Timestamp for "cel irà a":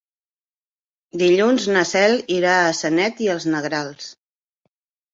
1.91-2.75